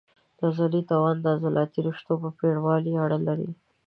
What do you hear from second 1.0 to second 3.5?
د عضلاتي رشتو په پېړوالي اړه لري.